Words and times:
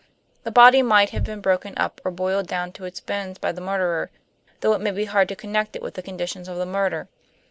The 0.41 0.49
body 0.49 0.81
might 0.81 1.11
have 1.11 1.23
been 1.23 1.41
broken 1.41 1.75
up 1.77 2.01
or 2.03 2.09
boiled 2.09 2.47
down 2.47 2.71
to 2.71 2.85
its 2.85 2.99
bones 2.99 3.37
by 3.37 3.51
the 3.51 3.61
murderer, 3.61 4.09
though 4.61 4.73
it 4.73 4.81
may 4.81 4.89
be 4.89 5.05
hard 5.05 5.29
to 5.29 5.35
connect 5.35 5.75
it 5.75 5.83
with 5.83 5.93
the 5.93 6.01
conditions 6.01 6.47
of 6.49 6.57
the 6.57 6.65
murder. 6.65 7.07